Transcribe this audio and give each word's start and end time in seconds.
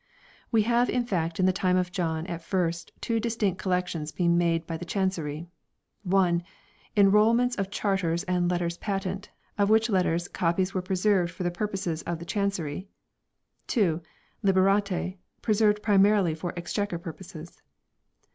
We 0.51 0.63
have 0.63 0.89
in 0.89 1.05
fact 1.05 1.39
in 1.39 1.45
the 1.45 1.53
time 1.53 1.77
of 1.77 1.91
John 1.91 2.25
at 2.25 2.41
first 2.41 2.91
two 3.01 3.19
distinct 3.19 3.61
collections 3.61 4.11
being 4.11 4.35
made 4.35 4.65
by 4.65 4.77
the 4.77 4.83
Chancery: 4.83 5.45
(i) 6.11 6.41
Enrolments 6.97 7.55
of 7.59 7.69
Charters 7.69 8.23
and 8.23 8.49
Letters 8.49 8.79
Patent 8.79 9.25
2 9.25 9.29
of 9.61 9.69
which 9.69 9.91
letters 9.91 10.27
copies 10.27 10.73
were 10.73 10.81
preserved 10.81 11.31
for 11.31 11.43
the 11.43 11.51
purposes 11.51 12.01
of 12.01 12.17
the 12.17 12.25
Chancery; 12.25 12.87
(2) 13.67 14.01
Liberate, 14.41 15.19
preserved 15.43 15.83
primarily 15.83 16.33
for 16.33 16.51
Ex 16.57 16.73
chequer 16.73 16.99
purposes. 16.99 17.61